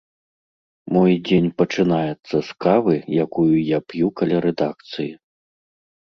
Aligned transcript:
Мой 0.93 1.11
дзень 1.27 1.49
пачынаецца 1.61 2.35
з 2.47 2.51
кавы, 2.65 2.95
якую 3.25 3.55
я 3.67 3.79
п'ю 3.93 4.07
каля 4.23 4.37
рэдакцыі. 4.47 5.11